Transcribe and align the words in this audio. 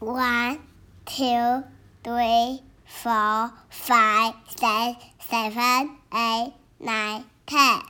One, 0.00 0.60
two, 1.04 1.62
three, 2.02 2.62
four, 2.86 3.52
five, 3.68 4.34
six, 4.48 5.04
seven, 5.28 5.98
eight, 6.14 6.54
nine, 6.80 7.24
ten. 7.46 7.89